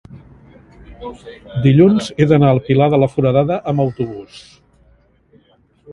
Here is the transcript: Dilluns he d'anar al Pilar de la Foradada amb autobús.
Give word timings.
Dilluns 1.65 2.09
he 2.23 2.27
d'anar 2.31 2.51
al 2.55 2.63
Pilar 2.71 2.89
de 2.95 3.01
la 3.05 3.11
Foradada 3.15 3.61
amb 3.73 3.85
autobús. 3.87 4.43